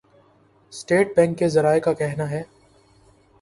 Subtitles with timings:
[0.73, 2.41] state Bank کے ذرائع کا کہناہے